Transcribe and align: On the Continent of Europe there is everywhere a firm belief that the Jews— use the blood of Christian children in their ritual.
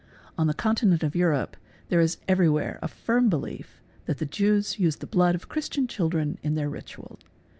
On 0.35 0.47
the 0.47 0.55
Continent 0.55 1.03
of 1.03 1.15
Europe 1.15 1.55
there 1.89 1.99
is 1.99 2.17
everywhere 2.27 2.79
a 2.81 2.87
firm 2.87 3.29
belief 3.29 3.83
that 4.07 4.17
the 4.17 4.25
Jews— 4.25 4.79
use 4.79 4.95
the 4.95 5.05
blood 5.05 5.35
of 5.35 5.47
Christian 5.47 5.85
children 5.85 6.39
in 6.41 6.55
their 6.55 6.71
ritual. 6.71 7.19